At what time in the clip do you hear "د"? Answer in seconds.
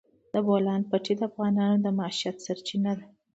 0.33-0.35, 1.17-1.21, 1.81-1.87